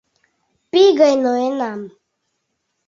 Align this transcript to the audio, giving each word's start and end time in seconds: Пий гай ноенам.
Пий 0.71 0.89
гай 0.99 1.13
ноенам. 1.23 1.81